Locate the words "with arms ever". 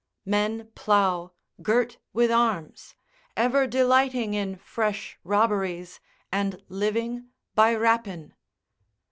2.11-3.67